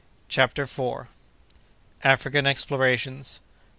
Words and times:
CHAPTER 0.27 0.65
FOURTH. 0.65 1.09
African 2.03 2.47
Explorations. 2.47 3.39